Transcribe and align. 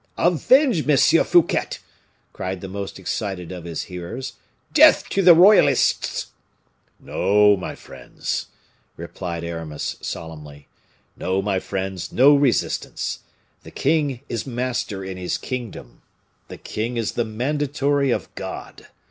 "Avenge 0.17 0.87
Monsieur 0.87 1.23
Fouquet!" 1.23 1.77
cried 2.33 2.61
the 2.61 2.67
most 2.67 2.97
excited 2.97 3.51
of 3.51 3.65
his 3.65 3.83
hearers, 3.83 4.33
"death 4.73 5.07
to 5.09 5.21
the 5.21 5.35
royalists!" 5.35 6.31
"No, 6.99 7.55
my 7.55 7.75
friends," 7.75 8.47
replied 8.97 9.43
Aramis, 9.43 9.97
solemnly; 10.01 10.67
"no, 11.15 11.39
my 11.43 11.59
friends; 11.59 12.11
no 12.11 12.33
resistance. 12.35 13.19
The 13.61 13.69
king 13.69 14.21
is 14.27 14.47
master 14.47 15.05
in 15.05 15.17
his 15.17 15.37
kingdom. 15.37 16.01
The 16.47 16.57
king 16.57 16.97
is 16.97 17.11
the 17.11 17.23
mandatory 17.23 18.09
of 18.09 18.33
God. 18.33 18.87